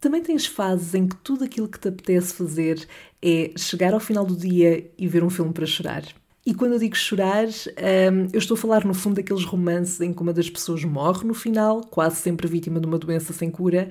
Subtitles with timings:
[0.00, 2.88] Também tens fases em que tudo aquilo que te apetece fazer
[3.22, 6.02] é chegar ao final do dia e ver um filme para chorar.
[6.44, 10.12] E quando eu digo chorar, um, eu estou a falar no fundo daqueles romances em
[10.12, 13.90] que uma das pessoas morre no final, quase sempre vítima de uma doença sem cura,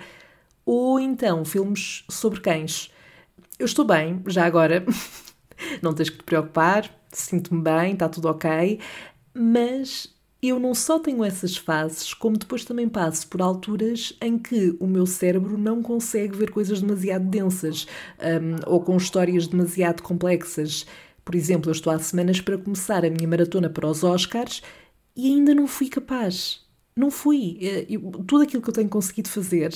[0.65, 2.91] ou então filmes sobre cães.
[3.59, 4.83] Eu estou bem, já agora,
[5.79, 8.79] não tens que te preocupar, sinto-me bem, está tudo ok,
[9.31, 10.11] mas
[10.41, 14.87] eu não só tenho essas fases, como depois também passo por alturas em que o
[14.87, 17.85] meu cérebro não consegue ver coisas demasiado densas
[18.19, 20.85] um, ou com histórias demasiado complexas.
[21.25, 24.63] Por exemplo, eu estou há semanas para começar a minha maratona para os Oscars
[25.15, 26.65] e ainda não fui capaz.
[26.95, 27.57] Não fui.
[27.61, 29.73] Eh, eu, tudo aquilo que eu tenho conseguido fazer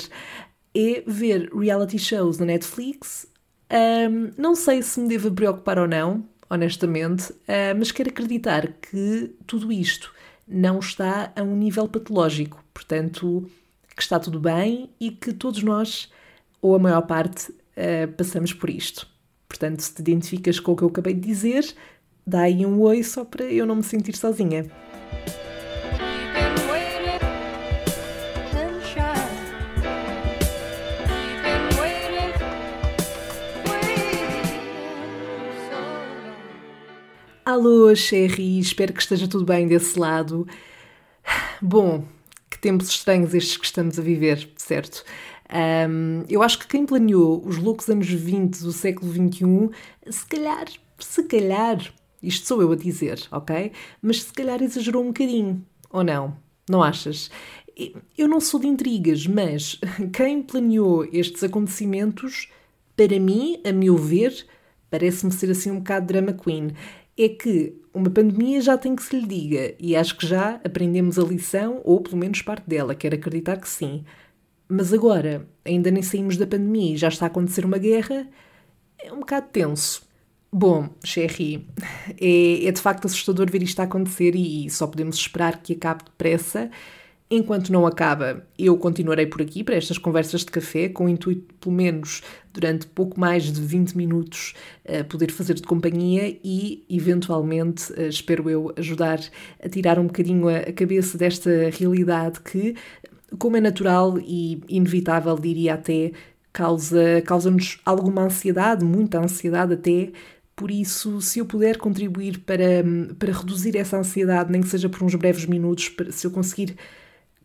[0.75, 3.27] é ver reality shows na Netflix.
[3.71, 9.35] Um, não sei se me devo preocupar ou não, honestamente, uh, mas quero acreditar que
[9.45, 10.13] tudo isto
[10.47, 12.63] não está a um nível patológico.
[12.73, 13.49] Portanto,
[13.95, 16.11] que está tudo bem e que todos nós,
[16.61, 19.07] ou a maior parte, uh, passamos por isto.
[19.47, 21.75] Portanto, se te identificas com o que eu acabei de dizer,
[22.25, 24.65] dá aí um oi só para eu não me sentir sozinha.
[37.53, 40.47] Alô, Sherry, espero que esteja tudo bem desse lado.
[41.61, 42.03] Bom,
[42.49, 45.05] que tempos estranhos estes que estamos a viver, certo?
[45.87, 49.69] Um, eu acho que quem planeou os loucos anos 20 do século XXI,
[50.09, 50.65] se calhar,
[50.97, 51.93] se calhar,
[52.23, 53.71] isto sou eu a dizer, ok?
[54.01, 56.35] Mas se calhar exagerou um bocadinho, ou não?
[56.67, 57.29] Não achas?
[58.17, 59.79] Eu não sou de intrigas, mas
[60.11, 62.49] quem planeou estes acontecimentos,
[62.95, 64.43] para mim, a meu ver,
[64.89, 66.71] parece-me ser assim um bocado drama queen
[67.17, 71.19] é que uma pandemia já tem que se lhe diga, e acho que já aprendemos
[71.19, 74.03] a lição, ou pelo menos parte dela, quero acreditar que sim.
[74.67, 78.27] Mas agora, ainda nem saímos da pandemia e já está a acontecer uma guerra,
[78.99, 80.03] é um bocado tenso.
[80.51, 81.67] Bom, Sherry,
[82.19, 86.05] é, é de facto assustador ver isto a acontecer e só podemos esperar que acabe
[86.05, 86.71] depressa
[87.35, 91.51] Enquanto não acaba, eu continuarei por aqui para estas conversas de café, com o intuito,
[91.55, 92.21] pelo menos
[92.53, 94.53] durante pouco mais de 20 minutos,
[94.85, 99.19] uh, poder fazer de companhia e, eventualmente, uh, espero eu, ajudar
[99.59, 102.75] a tirar um bocadinho a, cabeça desta realidade que,
[103.39, 106.11] como é natural e inevitável, diria até,
[106.51, 110.11] causa, causa-nos alguma ansiedade, muita ansiedade até,
[110.55, 112.83] por isso, se eu puder contribuir para,
[113.17, 116.75] para reduzir essa ansiedade, nem que seja por uns breves minutos, se eu conseguir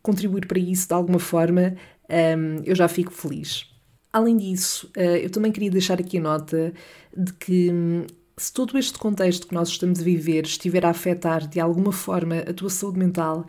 [0.01, 1.75] contribuir para isso de alguma forma,
[2.09, 3.67] um, eu já fico feliz.
[4.11, 6.73] Além disso, uh, eu também queria deixar aqui a nota
[7.15, 8.05] de que um,
[8.39, 12.39] se todo este contexto que nós estamos a viver estiver a afetar de alguma forma
[12.39, 13.45] a tua saúde mental,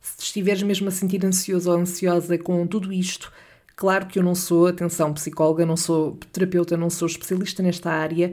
[0.00, 3.32] se estiveres mesmo a sentir ansioso ou ansiosa com tudo isto,
[3.76, 8.32] claro que eu não sou, atenção, psicóloga, não sou terapeuta, não sou especialista nesta área,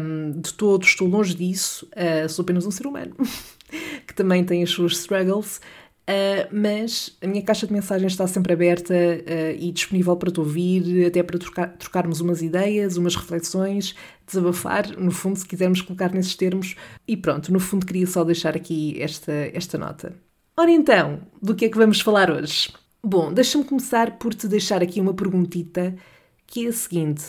[0.00, 3.16] um, de todo estou longe disso, uh, sou apenas um ser humano
[4.06, 5.60] que também tem as suas struggles.
[6.06, 10.38] Uh, mas a minha caixa de mensagens está sempre aberta uh, e disponível para te
[10.38, 13.94] ouvir, até para trocar, trocarmos umas ideias, umas reflexões,
[14.26, 16.76] desabafar, no fundo, se quisermos colocar nesses termos.
[17.08, 20.14] E pronto, no fundo, queria só deixar aqui esta, esta nota.
[20.56, 22.70] Ora então, do que é que vamos falar hoje?
[23.02, 25.94] Bom, deixa-me começar por te deixar aqui uma perguntita
[26.46, 27.24] que é a seguinte: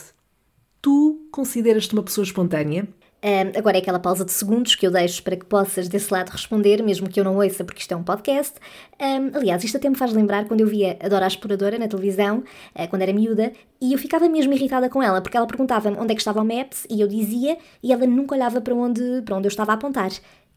[0.82, 2.86] Tu consideras-te uma pessoa espontânea?
[3.22, 6.30] Um, agora é aquela pausa de segundos que eu deixo para que possas desse lado
[6.30, 8.54] responder, mesmo que eu não ouça, porque isto é um podcast.
[9.00, 12.44] Um, aliás, isto até me faz lembrar quando eu via a Dora Exploradora na televisão,
[12.74, 16.12] uh, quando era miúda, e eu ficava mesmo irritada com ela, porque ela perguntava-me onde
[16.12, 19.36] é que estava o Maps, e eu dizia, e ela nunca olhava para onde, para
[19.36, 20.10] onde eu estava a apontar.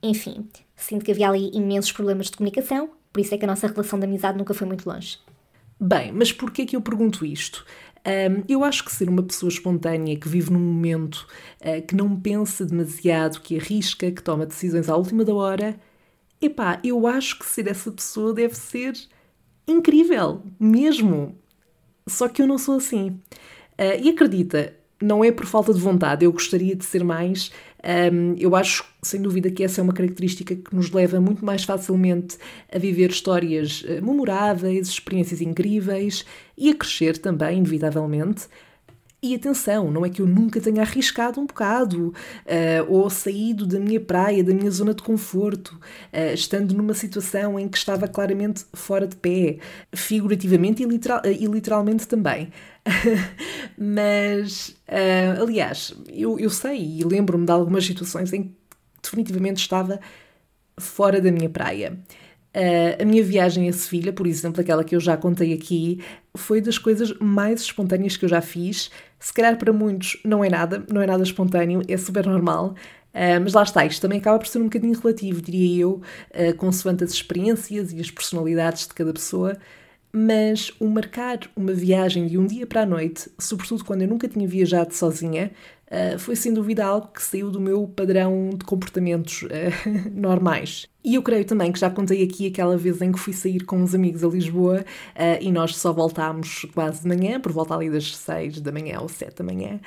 [0.03, 3.67] Enfim, sinto que havia ali imensos problemas de comunicação, por isso é que a nossa
[3.67, 5.17] relação de amizade nunca foi muito longe.
[5.81, 7.65] Bem, mas porquê que eu pergunto isto?
[8.09, 11.27] Um, eu acho que ser uma pessoa espontânea, que vive num momento,
[11.61, 15.79] uh, que não pensa demasiado, que arrisca, que toma decisões à última da hora,
[16.41, 18.93] epá, eu acho que ser essa pessoa deve ser
[19.67, 21.37] incrível, mesmo.
[22.07, 23.09] Só que eu não sou assim.
[23.77, 27.51] Uh, e acredita, não é por falta de vontade, eu gostaria de ser mais.
[27.83, 31.63] Um, eu acho, sem dúvida, que essa é uma característica que nos leva muito mais
[31.63, 32.37] facilmente
[32.73, 36.25] a viver histórias uh, memoráveis, experiências incríveis
[36.57, 38.47] e a crescer também, inevitavelmente.
[39.21, 42.13] E atenção, não é que eu nunca tenha arriscado um bocado, uh,
[42.87, 45.77] ou saído da minha praia, da minha zona de conforto,
[46.13, 49.57] uh, estando numa situação em que estava claramente fora de pé,
[49.91, 52.49] figurativamente e, literal, uh, e literalmente também.
[53.77, 54.75] Mas,
[55.39, 58.55] aliás, eu, eu sei e lembro-me de algumas situações em que
[59.01, 59.99] definitivamente estava
[60.77, 61.97] fora da minha praia.
[62.55, 66.03] Uh, a minha viagem a Sevilha, por exemplo, aquela que eu já contei aqui,
[66.35, 68.89] foi das coisas mais espontâneas que eu já fiz.
[69.19, 72.75] Se calhar para muitos não é nada, não é nada espontâneo, é super normal.
[73.13, 76.01] Uh, mas lá está, isto também acaba por ser um bocadinho relativo, diria eu,
[76.31, 79.55] uh, consoante as experiências e as personalidades de cada pessoa.
[80.11, 84.27] Mas o marcar uma viagem de um dia para a noite, sobretudo quando eu nunca
[84.27, 85.51] tinha viajado sozinha,
[85.85, 89.49] uh, foi sem dúvida algo que saiu do meu padrão de comportamentos uh,
[90.11, 90.87] normais.
[91.03, 93.77] E eu creio também que já contei aqui aquela vez em que fui sair com
[93.77, 97.89] uns amigos a Lisboa uh, e nós só voltámos quase de manhã, por volta ali
[97.91, 99.79] das 6 da manhã ou 7 da manhã,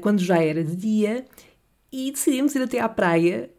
[0.00, 1.26] quando já era de dia,
[1.92, 3.50] e decidimos ir até à praia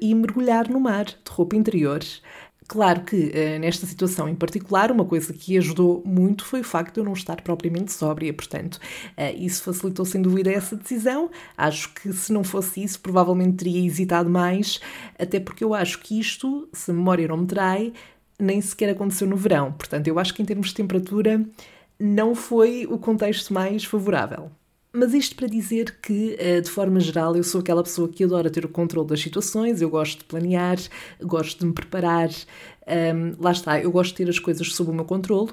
[0.00, 1.98] e mergulhar no mar de roupa interior.
[2.68, 6.94] Claro que uh, nesta situação em particular, uma coisa que ajudou muito foi o facto
[6.94, 11.30] de eu não estar propriamente sóbria, portanto, uh, isso facilitou sem dúvida essa decisão.
[11.56, 14.80] Acho que se não fosse isso, provavelmente teria hesitado mais,
[15.18, 17.92] até porque eu acho que isto, se a memória não me trai,
[18.38, 19.72] nem sequer aconteceu no verão.
[19.72, 21.44] Portanto, eu acho que em termos de temperatura
[21.98, 24.50] não foi o contexto mais favorável.
[24.98, 28.48] Mas isto para dizer que, eh, de forma geral, eu sou aquela pessoa que adora
[28.48, 30.78] ter o controle das situações, eu gosto de planear,
[31.20, 34.94] gosto de me preparar, um, lá está, eu gosto de ter as coisas sob o
[34.94, 35.50] meu controle.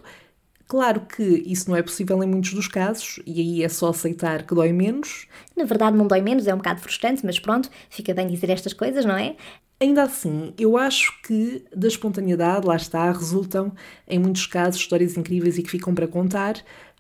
[0.65, 4.47] Claro que isso não é possível em muitos dos casos, e aí é só aceitar
[4.47, 5.27] que dói menos.
[5.57, 8.71] Na verdade, não dói menos, é um bocado frustrante, mas pronto, fica bem dizer estas
[8.71, 9.35] coisas, não é?
[9.77, 13.73] Ainda assim, eu acho que da espontaneidade, lá está, resultam,
[14.07, 16.55] em muitos casos, histórias incríveis e que ficam para contar.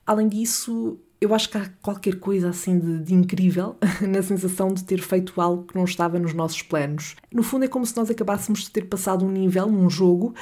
[0.05, 4.83] Além disso, eu acho que há qualquer coisa assim de, de, incrível na sensação de
[4.83, 7.15] ter feito algo que não estava nos nossos planos.
[7.31, 10.35] No fundo, é como se nós acabássemos de ter passado um nível num jogo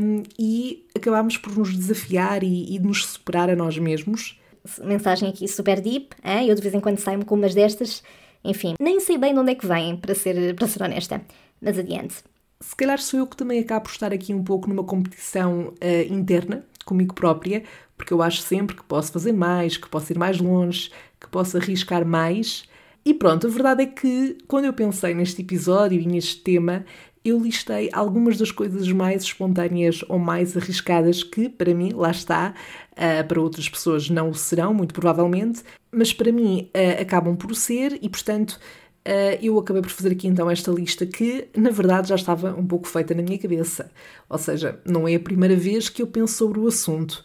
[0.00, 4.40] um, e acabámos por nos desafiar e, e de nos superar a nós mesmos.
[4.82, 6.48] Mensagem aqui super deep, hein?
[6.48, 8.02] eu de vez em quando saio-me com umas destas.
[8.42, 11.20] Enfim, nem sei bem de onde é que vêm, para ser, para ser honesta.
[11.60, 12.16] Mas adiante.
[12.60, 16.12] Se calhar sou eu que também acabo por estar aqui um pouco numa competição uh,
[16.12, 17.62] interna comigo própria,
[17.98, 20.90] porque eu acho sempre que posso fazer mais, que posso ir mais longe,
[21.20, 22.64] que posso arriscar mais.
[23.04, 26.84] E pronto, a verdade é que quando eu pensei neste episódio e neste tema,
[27.24, 32.54] eu listei algumas das coisas mais espontâneas ou mais arriscadas que, para mim, lá está,
[32.92, 37.54] uh, para outras pessoas não o serão, muito provavelmente, mas para mim uh, acabam por
[37.54, 38.58] ser e, portanto,
[39.06, 42.66] Uh, eu acabei por fazer aqui então esta lista que, na verdade, já estava um
[42.66, 43.90] pouco feita na minha cabeça.
[44.28, 47.24] Ou seja, não é a primeira vez que eu penso sobre o assunto.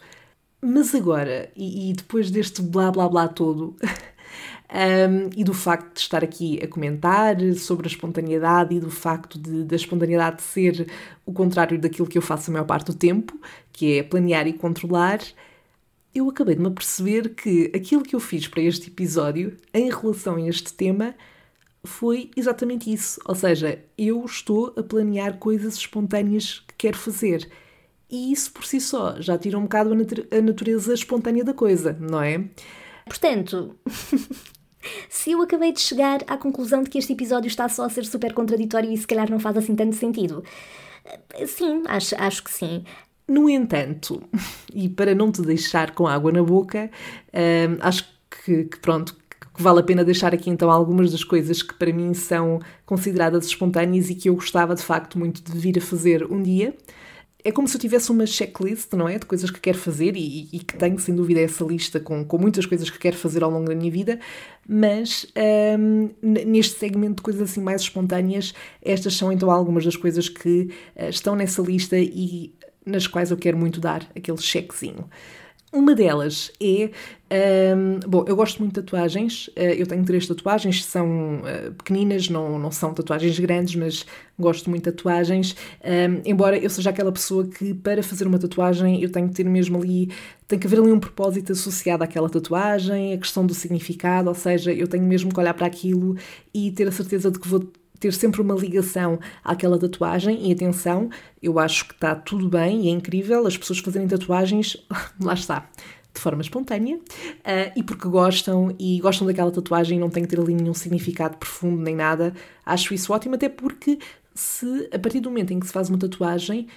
[0.66, 3.76] Mas agora, e, e depois deste blá blá blá todo,
[4.72, 9.38] um, e do facto de estar aqui a comentar sobre a espontaneidade e do facto
[9.38, 10.90] de, da espontaneidade ser
[11.26, 13.38] o contrário daquilo que eu faço a maior parte do tempo,
[13.74, 15.20] que é planear e controlar,
[16.14, 20.36] eu acabei de me perceber que aquilo que eu fiz para este episódio, em relação
[20.36, 21.14] a este tema,
[21.84, 23.20] foi exatamente isso.
[23.26, 27.50] Ou seja, eu estou a planear coisas espontâneas que quero fazer.
[28.14, 32.22] E isso por si só já tira um bocado a natureza espontânea da coisa, não
[32.22, 32.44] é?
[33.06, 33.74] Portanto,
[35.10, 38.06] se eu acabei de chegar à conclusão de que este episódio está só a ser
[38.06, 40.44] super contraditório e se calhar não faz assim tanto sentido,
[41.44, 42.84] sim, acho, acho que sim.
[43.26, 44.22] No entanto,
[44.72, 46.88] e para não te deixar com água na boca,
[47.34, 48.08] hum, acho
[48.44, 49.12] que, que pronto,
[49.56, 53.46] que vale a pena deixar aqui então algumas das coisas que para mim são consideradas
[53.46, 56.76] espontâneas e que eu gostava de facto muito de vir a fazer um dia.
[57.46, 59.18] É como se eu tivesse uma checklist, não é?
[59.18, 62.38] De coisas que quero fazer e, e que tenho sem dúvida essa lista com, com
[62.38, 64.18] muitas coisas que quero fazer ao longo da minha vida,
[64.66, 65.26] mas
[65.78, 70.70] um, neste segmento de coisas assim mais espontâneas, estas são então algumas das coisas que
[70.96, 72.54] uh, estão nessa lista e
[72.84, 75.08] nas quais eu quero muito dar aquele checkzinho.
[75.74, 76.88] Uma delas é.
[77.74, 79.48] Um, bom, eu gosto muito de tatuagens.
[79.48, 84.06] Uh, eu tenho três tatuagens, são uh, pequeninas, não, não são tatuagens grandes, mas
[84.38, 85.56] gosto muito de tatuagens.
[85.84, 89.44] Um, embora eu seja aquela pessoa que, para fazer uma tatuagem, eu tenho que ter
[89.44, 90.12] mesmo ali.
[90.46, 94.72] Tem que haver ali um propósito associado àquela tatuagem, a questão do significado, ou seja,
[94.72, 96.16] eu tenho mesmo que olhar para aquilo
[96.54, 97.68] e ter a certeza de que vou
[98.04, 100.46] ter sempre uma ligação àquela tatuagem.
[100.46, 101.08] E atenção,
[101.42, 104.76] eu acho que está tudo bem e é incrível as pessoas fazerem tatuagens,
[105.20, 105.70] lá está,
[106.12, 110.28] de forma espontânea uh, e porque gostam e gostam daquela tatuagem e não tem que
[110.28, 112.34] ter ali nenhum significado profundo nem nada.
[112.64, 113.98] Acho isso ótimo, até porque
[114.34, 116.68] se a partir do momento em que se faz uma tatuagem,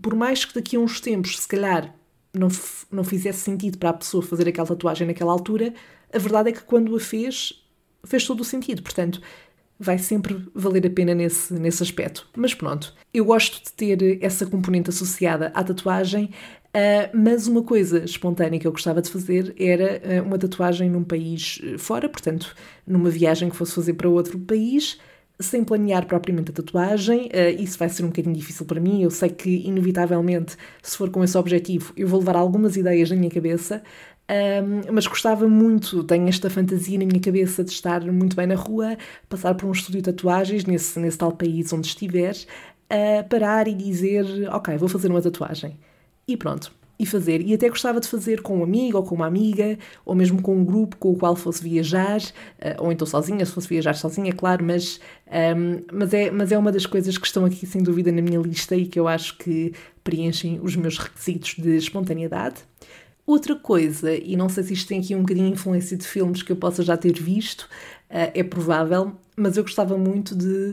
[0.00, 1.94] por mais que daqui a uns tempos, se calhar,
[2.32, 2.48] não,
[2.90, 5.74] não fizesse sentido para a pessoa fazer aquela tatuagem naquela altura,
[6.12, 7.52] a verdade é que quando a fez,
[8.04, 8.82] fez todo o sentido.
[8.82, 9.20] Portanto,
[9.78, 12.28] vai sempre valer a pena nesse, nesse aspecto.
[12.36, 16.30] Mas pronto, eu gosto de ter essa componente associada à tatuagem,
[16.74, 21.04] uh, mas uma coisa espontânea que eu gostava de fazer era uh, uma tatuagem num
[21.04, 22.54] país eh, fora, portanto,
[22.86, 24.98] numa viagem que fosse fazer para outro país,
[25.40, 27.26] sem planear propriamente a tatuagem.
[27.26, 29.02] Uh, isso vai ser um bocadinho difícil para mim.
[29.02, 33.16] Eu sei que, inevitavelmente, se for com esse objetivo, eu vou levar algumas ideias na
[33.16, 33.82] minha cabeça.
[34.26, 38.54] Um, mas gostava muito, tenho esta fantasia na minha cabeça de estar muito bem na
[38.54, 38.96] rua,
[39.28, 43.74] passar por um estúdio de tatuagens nesse, nesse tal país onde estiver, uh, parar e
[43.74, 45.78] dizer: Ok, vou fazer uma tatuagem.
[46.26, 47.42] E pronto, e fazer.
[47.42, 50.56] E até gostava de fazer com um amigo ou com uma amiga, ou mesmo com
[50.56, 54.32] um grupo com o qual fosse viajar, uh, ou então sozinha, se fosse viajar sozinha,
[54.32, 55.00] claro, mas,
[55.56, 58.40] um, mas, é, mas é uma das coisas que estão aqui sem dúvida na minha
[58.40, 62.62] lista e que eu acho que preenchem os meus requisitos de espontaneidade.
[63.26, 66.42] Outra coisa, e não sei se isto tem aqui um bocadinho de influência de filmes
[66.42, 70.72] que eu possa já ter visto, uh, é provável, mas eu gostava muito de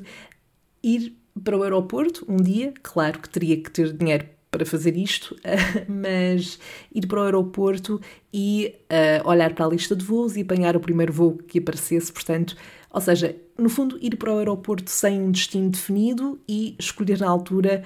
[0.83, 5.33] ir para o aeroporto um dia, claro que teria que ter dinheiro para fazer isto,
[5.87, 6.59] mas
[6.93, 8.01] ir para o aeroporto
[8.33, 12.11] e uh, olhar para a lista de voos e apanhar o primeiro voo que aparecesse,
[12.11, 12.57] portanto,
[12.89, 17.29] ou seja, no fundo, ir para o aeroporto sem um destino definido e escolher na
[17.29, 17.83] altura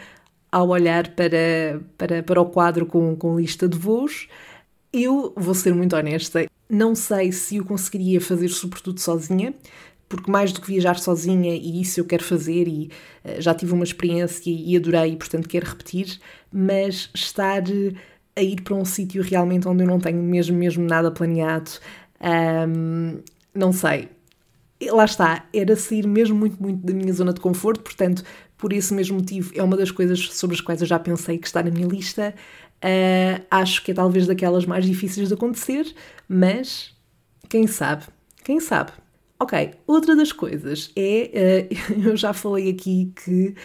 [0.51, 4.27] ao olhar para, para, para o quadro com, com lista de voos.
[4.97, 9.53] Eu vou ser muito honesta, não sei se eu conseguiria fazer sobretudo sozinha,
[10.07, 12.89] porque mais do que viajar sozinha, e isso eu quero fazer, e
[13.25, 16.17] uh, já tive uma experiência e adorei, e portanto quero repetir,
[16.49, 17.63] mas estar
[18.37, 21.71] a ir para um sítio realmente onde eu não tenho mesmo, mesmo nada planeado,
[22.69, 23.19] um,
[23.53, 24.07] não sei.
[24.91, 28.23] Lá está, era sair mesmo muito, muito da minha zona de conforto, portanto,
[28.57, 31.47] por esse mesmo motivo, é uma das coisas sobre as quais eu já pensei que
[31.47, 32.33] está na minha lista.
[32.85, 35.91] Uh, acho que é talvez daquelas mais difíceis de acontecer,
[36.29, 36.95] mas
[37.49, 38.03] quem sabe?
[38.43, 38.91] Quem sabe?
[39.39, 43.55] Ok, outra das coisas é, uh, eu já falei aqui que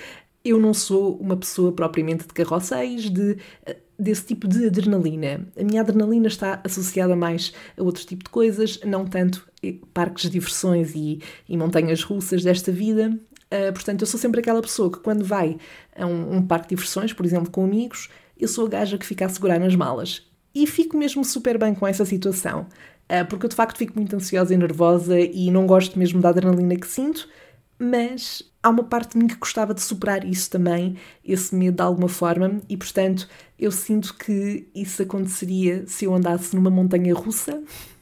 [0.42, 5.46] eu não sou uma pessoa propriamente de carroceiros, de, uh, desse tipo de adrenalina.
[5.54, 9.46] A minha adrenalina está associada mais a outro tipo de coisas, não tanto
[9.92, 13.14] parques de diversões e, e montanhas russas desta vida.
[13.52, 15.58] Uh, portanto, eu sou sempre aquela pessoa que quando vai
[15.94, 18.08] a um, um parque de diversões, por exemplo, com amigos,
[18.40, 20.26] eu sou a gaja que fica a segurar nas malas.
[20.54, 22.66] E fico mesmo super bem com essa situação.
[23.10, 26.28] Ah, porque eu de facto fico muito ansiosa e nervosa e não gosto mesmo da
[26.28, 27.28] adrenalina que sinto,
[27.76, 31.82] mas há uma parte de mim que gostava de superar isso também, esse medo de
[31.82, 33.28] alguma forma, e portanto
[33.58, 37.60] eu sinto que isso aconteceria se eu andasse numa montanha russa.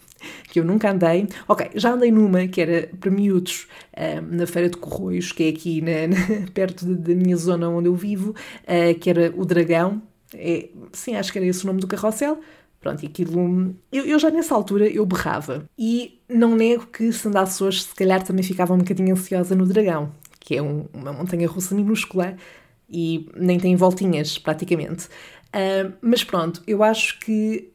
[0.50, 1.28] Que eu nunca andei.
[1.46, 5.48] Ok, já andei numa que era para miúdos uh, na Feira de Corroios, que é
[5.50, 8.30] aqui na, na, perto da minha zona onde eu vivo,
[8.64, 10.02] uh, que era o Dragão.
[10.34, 12.40] É, sim, acho que era esse o nome do carrossel.
[12.80, 13.74] Pronto, e aquilo.
[13.92, 15.68] Eu, eu, já nessa altura eu berrava.
[15.76, 19.66] E não nego que se andasse hoje, se calhar também ficava um bocadinho ansiosa no
[19.66, 22.36] Dragão, que é um, uma montanha russa minúscula
[22.88, 25.06] e nem tem voltinhas praticamente.
[25.48, 27.70] Uh, mas pronto, eu acho que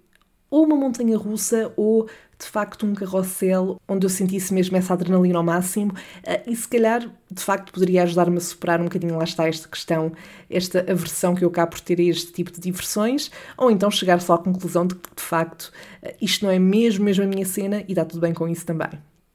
[0.49, 2.07] ou uma montanha russa ou
[2.43, 6.67] de facto um carrossel onde eu sentisse mesmo essa adrenalina ao máximo uh, e se
[6.67, 10.11] calhar de facto poderia ajudar-me a superar um bocadinho lá está esta questão,
[10.49, 14.21] esta aversão que eu acabo por ter a este tipo de diversões, ou então chegar
[14.21, 15.71] só à conclusão de que de facto
[16.03, 18.65] uh, isto não é mesmo, mesmo a minha cena e dá tudo bem com isso
[18.65, 18.89] também.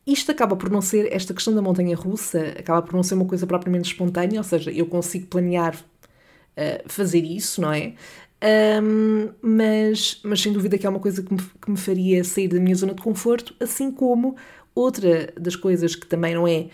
[0.07, 3.27] Isto acaba por não ser, esta questão da montanha russa, acaba por não ser uma
[3.27, 5.77] coisa propriamente espontânea, ou seja, eu consigo planear
[6.87, 7.95] fazer isso, não é?
[8.83, 12.49] Um, mas, mas sem dúvida que é uma coisa que me, que me faria sair
[12.49, 14.37] da minha zona de conforto, assim como
[14.75, 16.69] outra das coisas que também não é,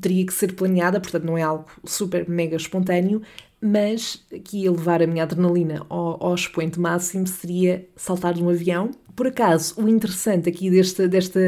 [0.00, 3.20] teria que ser planeada, portanto não é algo super mega espontâneo,
[3.60, 8.48] mas que ia levar a minha adrenalina ao, ao expoente máximo seria saltar de um
[8.48, 8.90] avião.
[9.14, 11.38] Por acaso, o interessante aqui deste, deste,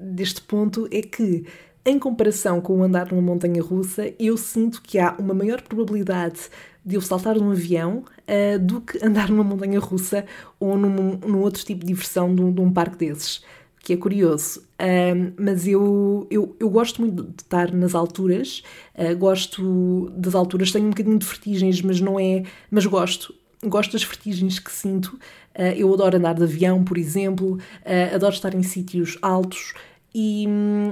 [0.00, 1.44] deste ponto é que
[1.84, 6.50] em comparação com o andar numa montanha russa, eu sinto que há uma maior probabilidade
[6.84, 10.24] de eu saltar de um avião uh, do que andar numa montanha russa
[10.58, 13.42] ou num, num outro tipo de diversão de um, de um parque desses.
[13.82, 14.60] Que é curioso.
[14.78, 18.62] Uh, mas eu, eu, eu gosto muito de estar nas alturas,
[18.94, 22.42] uh, gosto das alturas, tenho um bocadinho de vertigens, mas não é.
[22.70, 23.34] Mas gosto.
[23.64, 25.18] Gosto das vertigens que sinto.
[25.76, 27.58] eu adoro andar de avião, por exemplo,
[28.14, 29.74] adoro estar em sítios altos.
[30.12, 30.44] E,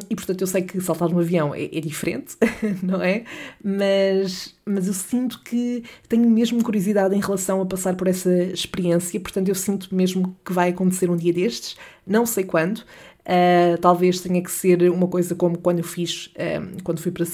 [0.09, 2.37] e, portanto eu sei que saltar no avião é, é, diferente,
[2.83, 3.25] não é?
[3.63, 9.19] Mas, mas eu sinto que tenho mesmo curiosidade em relação a passar por essa experiência,
[9.19, 12.85] portanto eu sinto mesmo que vai acontecer um dia destes, não sei quando.
[13.29, 17.27] Uh, talvez tenha que ser uma coisa como quando eu fiz, uh, quando fui para,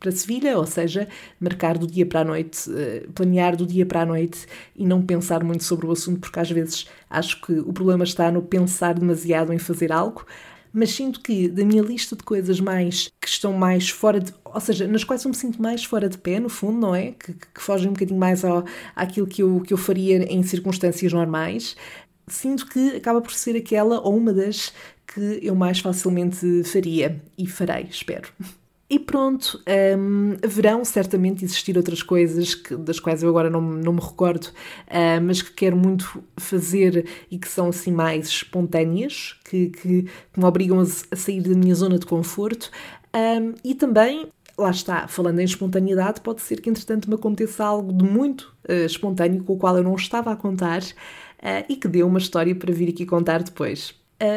[0.00, 1.06] para Sevilha, ou seja,
[1.38, 5.02] marcar do dia para a noite, uh, planear do dia para a noite e não
[5.02, 8.94] pensar muito sobre o assunto, porque às vezes acho que o problema está no pensar
[8.94, 10.24] demasiado em fazer algo
[10.72, 14.32] mas sinto que da minha lista de coisas mais que estão mais fora de.
[14.44, 17.12] ou seja, nas quais eu me sinto mais fora de pé, no fundo, não é?
[17.12, 18.64] Que, que fogem um bocadinho mais ao,
[18.96, 21.76] àquilo que eu, que eu faria em circunstâncias normais,
[22.26, 24.72] sinto que acaba por ser aquela ou uma das
[25.06, 28.28] que eu mais facilmente faria e farei, espero.
[28.92, 29.58] E pronto,
[29.98, 34.48] um, haverão certamente existir outras coisas que, das quais eu agora não, não me recordo,
[34.48, 40.38] uh, mas que quero muito fazer e que são assim mais espontâneas, que, que, que
[40.38, 42.70] me obrigam a, sair da minha zona de conforto.
[43.16, 44.26] Um, e também,
[44.58, 48.84] lá está, falando em espontaneidade, pode ser que entretanto me aconteça algo de muito uh,
[48.84, 52.54] espontâneo com o qual eu não estava a contar uh, e que dê uma história
[52.54, 53.94] para vir aqui contar depois.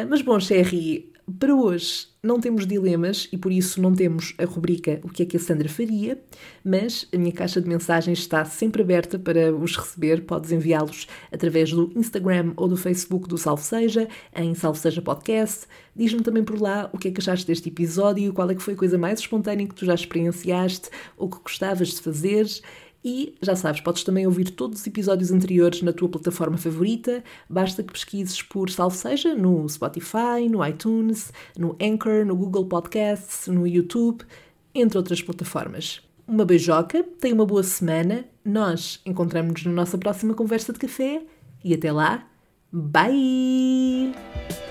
[0.08, 5.00] mas bom, Sherry, para hoje não temos dilemas e por isso não temos a rubrica
[5.02, 6.20] O que é que a Sandra faria,
[6.64, 10.22] mas a minha caixa de mensagens está sempre aberta para os receber.
[10.22, 15.66] Podes enviá-los através do Instagram ou do Facebook do Salve Seja, em Salve Seja Podcast.
[15.94, 18.74] Diz-me também por lá o que é que achaste deste episódio, qual é que foi
[18.74, 22.46] a coisa mais espontânea que tu já experienciaste ou que gostavas de fazer.
[23.08, 27.22] E já sabes, podes também ouvir todos os episódios anteriores na tua plataforma favorita.
[27.48, 33.64] Basta que pesquises por Salseja no Spotify, no iTunes, no Anchor, no Google Podcasts, no
[33.64, 34.24] YouTube,
[34.74, 36.02] entre outras plataformas.
[36.26, 38.24] Uma beijoca, tenha uma boa semana.
[38.44, 41.22] Nós encontramos-nos na nossa próxima conversa de café
[41.62, 42.26] e até lá,
[42.72, 44.65] bye!